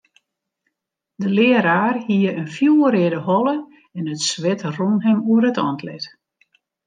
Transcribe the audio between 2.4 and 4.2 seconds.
in fjoerreade holle en